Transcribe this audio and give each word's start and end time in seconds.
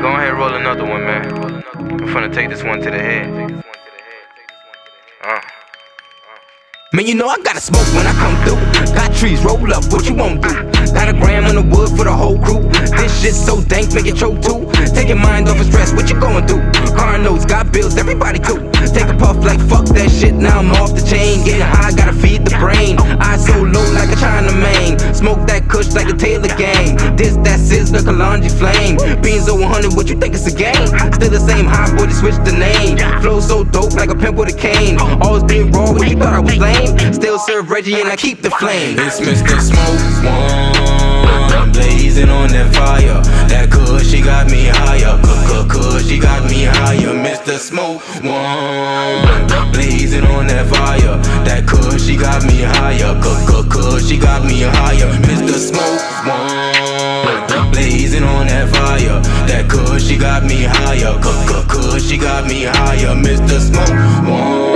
another 0.00 0.84
one, 0.84 1.04
man. 1.04 1.64
I'm 1.74 1.98
finna 2.08 2.32
take 2.32 2.48
this 2.48 2.62
one 2.62 2.80
to 2.80 2.90
the 2.90 2.98
head. 2.98 3.64
Uh. 5.24 5.40
Man, 6.94 7.06
you 7.06 7.14
know 7.14 7.28
I 7.28 7.36
gotta 7.42 7.60
smoke 7.60 7.86
when 7.94 8.06
I 8.06 8.12
come 8.12 8.36
through. 8.44 8.94
Got 8.94 9.14
trees, 9.14 9.42
roll 9.44 9.56
up, 9.72 9.84
what 9.92 10.08
you 10.08 10.14
won't 10.14 10.42
do? 10.42 10.48
Got 10.92 11.08
a 11.08 11.12
gram 11.12 11.44
in 11.46 11.56
the 11.56 11.62
wood 11.62 11.90
for 11.96 12.04
the 12.04 12.12
whole 12.12 12.38
crew. 12.38 12.62
This 13.00 13.22
shit 13.22 13.34
so 13.34 13.62
dank, 13.62 13.94
make 13.94 14.06
it 14.06 14.16
choke 14.16 14.42
too. 14.42 14.68
Take 14.92 15.08
your 15.08 15.16
mind 15.16 15.48
off 15.48 15.58
of 15.58 15.66
stress, 15.66 15.92
what 15.92 16.08
you 16.10 16.20
going 16.20 16.46
through? 16.46 16.60
Car 16.92 17.18
notes, 17.18 17.46
got 17.46 17.72
bills, 17.72 17.96
everybody 17.96 18.38
too. 18.38 18.70
Take 18.92 19.08
a 19.08 19.16
puff 19.16 19.38
like 19.44 19.60
fuck 19.60 19.86
that 19.96 20.10
shit, 20.10 20.34
now 20.34 20.58
I'm 20.58 20.70
off 20.72 20.94
the 20.94 21.00
chain. 21.00 21.44
Getting 21.44 21.62
high, 21.62 21.92
gotta 21.92 22.12
feed 22.12 22.44
the 22.44 22.54
brain. 22.60 23.00
Eyes 23.24 23.46
so 23.46 23.56
low 23.56 23.88
like 23.96 24.12
a 24.12 24.16
China 24.16 24.52
main. 24.52 24.98
Smoke 25.14 25.46
that 25.48 25.68
kush 25.68 25.92
like 25.92 26.08
a 26.08 26.16
Taylor 26.16 26.52
gang. 26.60 26.96
This, 27.16 27.36
that, 27.40 27.58
sizzler, 27.58 28.04
Kalonji 28.04 28.52
flame. 28.52 29.00
Beans 29.22 29.48
over 29.48 29.64
high 32.22 32.30
boy, 32.30 32.30
they 32.30 32.32
switched 32.32 32.44
the 32.44 32.52
name. 32.52 32.98
Flow 33.22 33.40
so 33.40 33.64
dope 33.64 33.92
like 33.94 34.10
a 34.10 34.14
pimp 34.14 34.36
with 34.36 34.54
a 34.54 34.58
cane. 34.58 34.98
Always 35.22 35.44
being 35.44 35.70
raw, 35.72 35.92
what 35.92 36.08
you 36.08 36.16
thought 36.16 36.34
I 36.34 36.40
was 36.40 36.56
lame? 36.56 37.12
Still 37.12 37.38
serve 37.38 37.70
Reggie 37.70 38.00
and 38.00 38.08
I 38.08 38.16
keep 38.16 38.42
the 38.42 38.50
flame. 38.50 38.96
It's 38.98 39.20
Mr. 39.20 39.60
Smoke 39.60 40.00
One, 40.24 41.72
blazing 41.72 42.28
on 42.28 42.48
that 42.50 42.74
fire. 42.74 43.20
That 43.48 43.70
kush, 43.70 44.10
she 44.10 44.20
got 44.22 44.50
me 44.50 44.66
higher. 44.66 45.18
Cook, 45.22 45.70
kush, 45.70 46.06
she 46.06 46.18
got 46.18 46.48
me 46.50 46.64
higher. 46.64 47.14
Mr. 47.14 47.58
Smoke 47.58 48.02
One, 48.22 49.72
blazing 49.72 50.24
on 50.24 50.46
that 50.48 50.66
fire. 50.68 51.18
That 51.44 51.66
kush, 51.66 52.02
she 52.04 52.16
got 52.16 52.44
me 52.44 52.62
higher. 52.62 53.20
Cook, 53.22 53.70
kush, 53.70 54.06
she 54.06 54.18
got 54.18 54.44
me 54.44 54.62
higher. 54.62 55.10
Mr. 55.22 55.58
Smoke 55.58 56.00
One, 56.26 57.72
blazing 57.72 58.24
on 58.24 58.46
that 58.46 58.68
fire. 58.70 59.20
That 59.46 59.68
kush, 59.68 60.06
she 60.06 60.16
got 60.16 60.44
me 60.44 60.64
higher. 60.64 61.14
Cook, 61.20 61.46
kush, 61.46 61.61
she 62.12 62.18
got 62.18 62.46
me 62.46 62.64
higher. 62.64 63.14
Mr. 63.14 63.58
Smoke 63.58 64.28
One. 64.28 64.71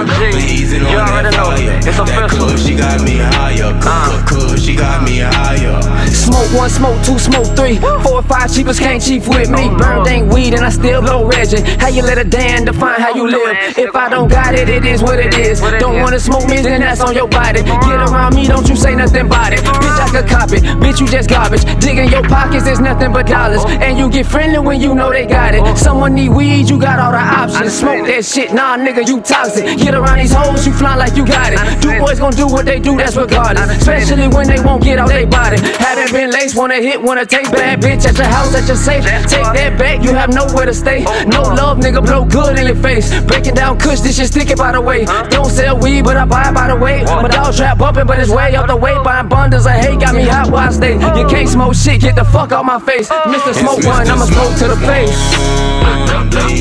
Young 0.00 0.08
G, 0.32 0.76
you 0.76 0.96
already 0.96 1.36
know. 1.36 1.52
It's 1.52 1.84
that 1.84 2.24
official. 2.24 2.48
kush, 2.48 2.64
she 2.64 2.74
got 2.74 3.02
me 3.02 3.18
higher. 3.18 3.76
Uh. 3.84 4.24
Kush, 4.24 4.64
she 4.64 4.74
got 4.74 5.04
me 5.04 5.18
higher. 5.18 5.76
Smoke 6.08 6.48
one, 6.56 6.70
smoke 6.70 7.04
two, 7.04 7.18
smoke 7.18 7.46
three. 7.54 7.76
Four 7.78 8.20
or 8.20 8.22
five 8.22 8.52
cheapers 8.52 8.78
can't 8.78 9.02
chief 9.02 9.28
with 9.28 9.50
me. 9.50 9.68
Burned 9.68 10.06
ain't 10.06 10.32
weed 10.32 10.54
and 10.54 10.64
I 10.64 10.70
still 10.70 11.02
blow 11.02 11.26
Reggie. 11.28 11.60
How 11.78 11.88
you 11.88 12.02
let 12.02 12.16
a 12.16 12.24
Dan 12.24 12.64
define 12.64 13.00
how 13.00 13.14
you 13.14 13.28
live? 13.28 13.76
If 13.76 13.94
I 13.94 14.08
don't 14.08 14.28
got 14.28 14.54
it, 14.54 14.68
it 14.70 14.86
is 14.86 15.02
what 15.02 15.18
it 15.18 15.34
is. 15.34 15.60
Don't 15.78 16.00
wanna 16.00 16.18
smoke 16.18 16.48
me, 16.48 16.62
then 16.62 16.80
that's 16.80 17.00
on 17.00 17.14
your 17.14 17.28
body. 17.28 17.62
Get 17.62 18.00
around 18.00 18.34
me, 18.34 18.46
don't 18.46 18.68
you 18.68 18.76
say 18.76 18.94
nothing 18.94 19.26
about 19.26 19.52
it. 19.52 19.60
Bitch, 19.60 20.00
I 20.00 20.08
could 20.10 20.28
cop 20.28 20.52
it. 20.52 20.62
Bitch, 20.80 21.00
you 21.00 21.08
just 21.08 21.28
garbage. 21.28 21.64
Dig 21.80 21.98
in 21.98 22.08
your 22.08 22.22
pockets, 22.22 22.64
there's 22.64 22.80
nothing 22.80 23.12
but 23.12 23.26
dollars. 23.26 23.64
And 23.66 23.98
you 23.98 24.10
get 24.10 24.26
friendly 24.26 24.58
when 24.58 24.80
you 24.80 24.94
know 24.94 25.10
they 25.10 25.26
got 25.26 25.54
it. 25.54 25.76
Someone 25.76 26.14
need 26.14 26.30
weed, 26.30 26.70
you 26.70 26.80
got 26.80 26.98
all 26.98 27.12
the 27.12 27.18
options. 27.18 27.74
Smoke 27.74 28.06
that 28.06 28.24
shit, 28.24 28.52
nah, 28.52 28.76
nigga, 28.76 29.06
you 29.06 29.20
toxic. 29.20 29.78
Get 29.90 29.98
around 29.98 30.18
these 30.18 30.32
hoes, 30.32 30.64
you 30.64 30.72
fly 30.72 30.94
like 30.94 31.16
you 31.16 31.26
got 31.26 31.52
it. 31.52 31.58
Do 31.82 31.98
boys 31.98 32.20
gon' 32.20 32.30
do 32.30 32.46
what 32.46 32.64
they 32.64 32.78
do, 32.78 32.96
that's 32.96 33.16
regardless. 33.16 33.78
Especially 33.78 34.28
when 34.28 34.46
they 34.46 34.60
won't 34.60 34.84
get 34.84 35.00
out 35.00 35.08
they 35.08 35.24
body. 35.24 35.56
Haven't 35.82 36.12
been 36.12 36.30
laced, 36.30 36.54
wanna 36.54 36.76
hit, 36.76 37.02
wanna 37.02 37.26
take 37.26 37.50
bad 37.50 37.80
bitch 37.80 38.06
at 38.06 38.16
your 38.16 38.28
house, 38.28 38.54
at 38.54 38.68
your 38.68 38.76
safe. 38.76 39.02
Take 39.26 39.42
that 39.42 39.76
back, 39.76 40.04
you 40.04 40.14
have 40.14 40.32
nowhere 40.32 40.66
to 40.66 40.74
stay. 40.74 41.02
No 41.26 41.42
love, 41.42 41.78
nigga, 41.78 42.06
blow 42.06 42.24
good 42.24 42.56
in 42.56 42.68
your 42.68 42.76
face. 42.76 43.10
Breaking 43.22 43.54
down 43.54 43.80
kush, 43.80 43.98
this 43.98 44.16
shit 44.16 44.28
sticky 44.28 44.54
by 44.54 44.70
the 44.70 44.80
way. 44.80 45.06
Don't 45.28 45.50
sell 45.50 45.76
weed, 45.76 46.04
but 46.04 46.16
I 46.16 46.24
buy 46.24 46.50
it 46.50 46.54
by 46.54 46.68
the 46.68 46.76
weight. 46.76 47.06
My 47.06 47.26
dog 47.26 47.52
trap 47.56 47.78
bumping, 47.78 48.06
but 48.06 48.20
it's 48.20 48.30
way 48.30 48.54
up 48.54 48.68
the 48.68 48.76
way. 48.76 48.94
Buying 49.02 49.28
bundles 49.28 49.66
of 49.66 49.72
hate 49.72 49.98
got 49.98 50.14
me 50.14 50.22
hot 50.22 50.52
while 50.52 50.68
I 50.68 50.70
stay. 50.70 50.94
You 51.18 51.26
can't 51.26 51.48
smoke 51.48 51.74
shit, 51.74 52.00
get 52.00 52.14
the 52.14 52.24
fuck 52.24 52.52
out 52.52 52.64
my 52.64 52.78
face. 52.78 53.08
Mr. 53.08 53.52
Smoke 53.54 53.84
one, 53.84 54.08
I'ma 54.08 54.26
smoke 54.26 54.56
to 54.60 54.68
the 54.68 54.76
face. 54.86 55.69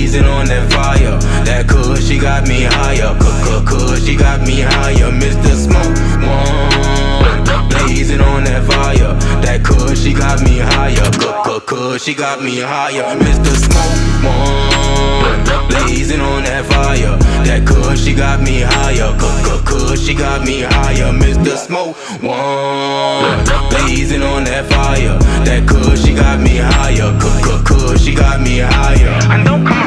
Blazing 0.09 0.27
on 0.27 0.47
that 0.47 0.73
fire. 0.73 1.19
That 1.45 1.67
kush, 1.67 2.07
she 2.07 2.17
got 2.17 2.47
me 2.47 2.63
higher. 2.63 3.13
Cook, 3.21 3.67
kush, 3.67 4.01
she 4.01 4.15
got 4.15 4.41
me 4.41 4.61
higher. 4.61 5.13
Mr. 5.13 5.53
Smoke 5.53 5.93
One, 6.25 7.69
blazing 7.69 8.19
on 8.19 8.43
that 8.45 8.65
fire. 8.65 9.13
That 9.45 9.61
kush, 9.63 10.01
she 10.01 10.13
got 10.13 10.41
me 10.41 10.57
higher. 10.57 11.11
Cook, 11.45 11.67
kush, 11.67 12.01
she 12.01 12.15
got 12.15 12.41
me 12.41 12.57
higher. 12.57 13.05
Mr. 13.21 13.53
Smoke 13.53 14.25
One, 14.25 15.69
blazing 15.69 16.21
on 16.21 16.41
that 16.41 16.65
fire. 16.65 17.13
That 17.45 17.67
kush, 17.67 18.01
she 18.01 18.15
got 18.15 18.41
me 18.41 18.61
higher. 18.61 19.13
Cook, 19.19 19.63
kush, 19.63 20.01
she 20.01 20.15
got 20.15 20.41
me 20.41 20.61
higher. 20.61 21.13
Mr. 21.13 21.53
Smoke 21.55 21.95
One, 22.25 23.45
blazing 23.69 24.23
on 24.23 24.43
that 24.45 24.65
fire. 24.73 25.19
That 25.45 25.69
kush, 25.69 26.01
she 26.01 26.15
got 26.15 26.41
me 26.41 26.57
higher. 26.57 27.13
Cook, 27.21 27.63
kush, 27.63 28.01
she 28.01 28.15
got 28.15 28.41
me 28.41 28.57
higher. 28.57 29.13
I 29.29 29.43
don't 29.43 29.78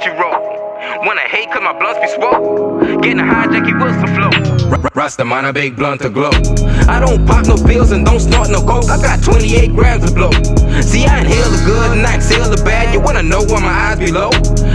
hit 0.00 0.12
a 0.12 0.16
blunt 0.16 0.32
you 0.32 0.40
roll. 0.40 1.06
Wanna 1.06 1.20
hate 1.20 1.50
cause 1.50 1.62
my 1.62 1.72
blunts 1.78 2.00
be 2.00 2.08
swole? 2.08 3.00
Getting 3.00 3.20
a 3.20 3.26
high 3.26 3.46
Jackie 3.46 3.72
Wilson 3.74 4.06
flow. 4.14 4.90
Rasta 4.94 5.24
man, 5.24 5.44
a 5.44 5.52
big 5.52 5.76
blunt 5.76 6.02
to 6.02 6.10
glow. 6.10 6.30
I 6.88 7.00
don't 7.00 7.26
pop 7.26 7.46
no 7.46 7.56
pills 7.56 7.92
and 7.92 8.04
don't 8.04 8.20
snort 8.20 8.50
no 8.50 8.60
coke. 8.60 8.90
I 8.90 9.00
got 9.00 9.22
28 9.22 9.74
grams 9.74 10.04
of 10.04 10.14
blow. 10.14 10.30
See, 10.82 11.06
I 11.06 11.20
inhale 11.20 11.50
the 11.50 11.62
good 11.64 11.98
and 11.98 12.06
I 12.06 12.16
exhale 12.16 12.50
the 12.50 12.62
bad. 12.64 12.92
You 12.92 13.00
wanna 13.00 13.22
know 13.22 13.42
why 13.42 13.60
my 13.60 13.68
eyes 13.68 13.98
be 13.98 14.10
low? 14.10 14.30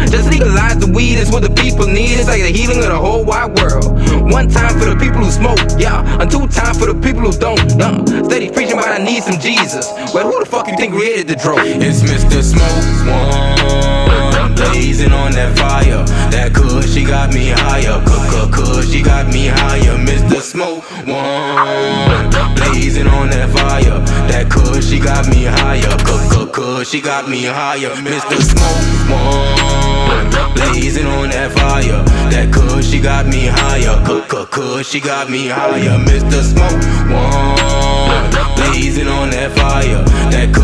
Just 0.09 0.29
legalize 0.29 0.77
the 0.77 0.91
weed, 0.93 1.17
it's 1.17 1.31
what 1.31 1.43
the 1.43 1.49
people 1.49 1.87
need. 1.87 2.17
It's 2.19 2.27
like 2.27 2.41
the 2.41 2.51
healing 2.51 2.79
of 2.79 2.89
the 2.89 2.97
whole 2.97 3.23
wide 3.23 3.57
world. 3.57 3.85
One 4.31 4.49
time 4.49 4.79
for 4.79 4.85
the 4.85 4.95
people 4.95 5.23
who 5.23 5.31
smoke, 5.31 5.59
yeah. 5.77 6.21
And 6.21 6.29
two 6.29 6.47
times 6.47 6.79
for 6.79 6.85
the 6.85 6.95
people 6.95 7.21
who 7.21 7.33
don't, 7.37 7.59
yeah. 7.77 8.23
Steady 8.25 8.49
preaching 8.49 8.77
about 8.77 8.99
I 8.99 9.03
need 9.03 9.23
some 9.23 9.39
Jesus. 9.39 9.91
Well, 10.13 10.31
who 10.31 10.39
the 10.39 10.45
fuck 10.45 10.67
you 10.67 10.77
think 10.77 10.93
created 10.93 11.27
the 11.27 11.35
drug? 11.35 11.59
It's 11.61 12.01
Mr. 12.01 12.41
Smoke 12.41 12.85
One, 13.09 14.24
blazing 14.71 15.11
on 15.11 15.31
that 15.33 15.57
fire. 15.57 16.03
That 16.31 16.53
kush, 16.53 16.93
she 16.93 17.03
got 17.03 17.33
me 17.33 17.49
higher. 17.49 18.01
Cook, 18.05 18.51
kush, 18.51 18.89
she 18.89 19.01
got 19.01 19.27
me 19.27 19.47
higher. 19.47 19.97
Mr. 20.05 20.41
Smoke 20.41 20.83
One, 21.07 22.29
blazing 22.55 23.07
on 23.07 23.29
that 23.29 23.49
fire. 23.51 23.99
That 24.29 24.49
kush, 24.49 24.85
she 24.85 24.99
got 24.99 25.27
me 25.27 25.43
higher. 25.45 25.95
Cook, 26.05 26.53
kush, 26.53 26.89
she 26.89 27.01
got 27.01 27.29
me 27.29 27.43
higher. 27.43 27.93
Mr. 28.01 28.37
Smoke 28.41 28.81
One, 29.09 30.53
blazing 30.55 31.05
on 31.07 31.29
that 31.29 31.51
fire. 31.51 32.03
That 32.31 32.51
kush, 32.53 32.89
she 32.89 32.99
got 32.99 33.25
me 33.27 33.47
higher. 33.47 33.95
Cook, 34.05 34.51
kush, 34.51 34.87
she 34.89 34.99
got 34.99 35.29
me 35.29 35.47
higher. 35.47 35.97
Mr. 36.09 36.41
Smoke 36.41 36.81
One, 37.11 38.29
blazing 38.55 39.07
on 39.07 39.29
that 39.31 39.51
fire. 39.55 40.03
That 40.31 40.54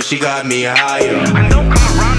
she 0.00 0.18
got 0.18 0.44
me 0.46 0.62
higher. 0.64 1.16
I 1.34 2.13